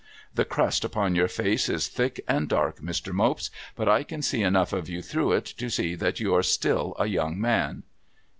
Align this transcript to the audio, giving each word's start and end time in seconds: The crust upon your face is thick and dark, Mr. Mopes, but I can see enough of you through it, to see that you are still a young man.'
The 0.33 0.45
crust 0.45 0.83
upon 0.83 1.13
your 1.13 1.27
face 1.27 1.69
is 1.69 1.87
thick 1.87 2.21
and 2.27 2.49
dark, 2.49 2.79
Mr. 2.79 3.13
Mopes, 3.13 3.51
but 3.75 3.87
I 3.87 4.01
can 4.01 4.23
see 4.23 4.41
enough 4.41 4.73
of 4.73 4.89
you 4.89 4.99
through 4.99 5.33
it, 5.33 5.45
to 5.59 5.69
see 5.69 5.93
that 5.93 6.19
you 6.19 6.33
are 6.33 6.41
still 6.41 6.95
a 6.97 7.05
young 7.05 7.39
man.' 7.39 7.83